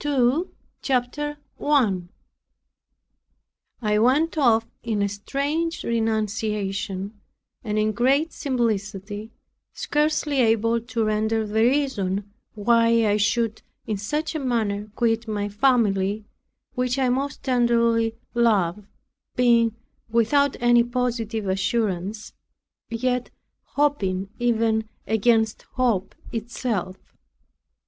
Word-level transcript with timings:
PART 0.03 0.17
TWO 0.17 0.49
CHAPTER 0.81 1.37
1 1.57 2.09
I 3.83 3.99
went 3.99 4.35
off, 4.35 4.65
in 4.81 5.03
a 5.03 5.07
strange 5.07 5.83
renunciation, 5.83 7.21
and 7.63 7.77
in 7.77 7.91
great 7.91 8.33
simplicity, 8.33 9.29
scarcely 9.73 10.37
able 10.39 10.81
to 10.81 11.03
render 11.05 11.45
the 11.45 11.53
reason 11.61 12.33
why 12.55 13.05
I 13.05 13.17
should 13.17 13.61
in 13.85 13.97
such 13.97 14.33
a 14.33 14.39
manner 14.39 14.89
quit 14.95 15.27
my 15.27 15.47
family, 15.47 16.25
which 16.73 16.97
I 16.97 17.09
most 17.09 17.43
tenderly 17.43 18.15
love, 18.33 18.87
being 19.35 19.75
without 20.09 20.57
any 20.59 20.83
positive 20.83 21.47
assurance, 21.47 22.33
yet 22.89 23.29
hoping 23.77 24.31
even 24.39 24.89
against 25.05 25.61
hope 25.77 26.15
itself. 26.33 26.97